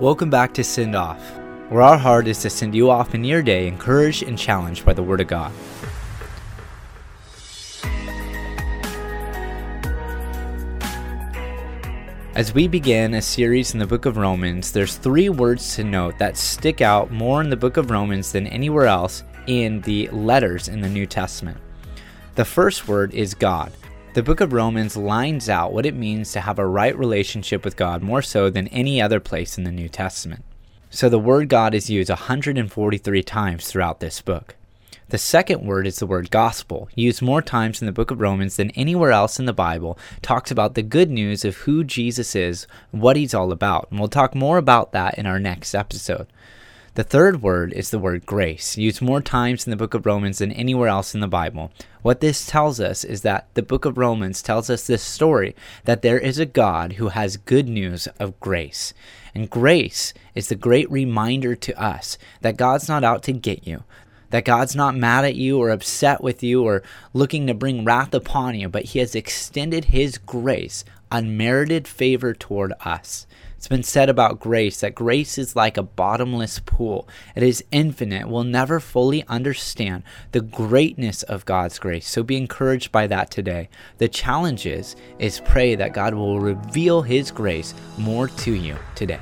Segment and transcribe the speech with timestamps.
[0.00, 1.22] Welcome back to Send Off,
[1.70, 4.92] where our heart is to send you off in your day encouraged and challenged by
[4.92, 5.50] the Word of God.
[12.34, 16.18] As we begin a series in the book of Romans, there's three words to note
[16.18, 20.68] that stick out more in the book of Romans than anywhere else in the letters
[20.68, 21.56] in the New Testament.
[22.34, 23.72] The first word is God.
[24.16, 27.76] The book of Romans lines out what it means to have a right relationship with
[27.76, 30.42] God more so than any other place in the New Testament.
[30.88, 34.56] So the word God is used 143 times throughout this book.
[35.10, 38.56] The second word is the word gospel, used more times in the book of Romans
[38.56, 42.66] than anywhere else in the Bible, talks about the good news of who Jesus is,
[42.92, 43.86] what he's all about.
[43.90, 46.26] And we'll talk more about that in our next episode.
[46.96, 50.38] The third word is the word grace, used more times in the book of Romans
[50.38, 51.70] than anywhere else in the Bible.
[52.00, 56.00] What this tells us is that the book of Romans tells us this story that
[56.00, 58.94] there is a God who has good news of grace.
[59.34, 63.84] And grace is the great reminder to us that God's not out to get you,
[64.30, 66.82] that God's not mad at you or upset with you or
[67.12, 72.72] looking to bring wrath upon you, but He has extended His grace, unmerited favor toward
[72.84, 73.26] us.
[73.56, 77.08] It's been said about grace that grace is like a bottomless pool.
[77.34, 78.28] It is infinite.
[78.28, 82.06] We'll never fully understand the greatness of God's grace.
[82.06, 83.68] So be encouraged by that today.
[83.98, 89.20] The challenge is, is pray that God will reveal his grace more to you today.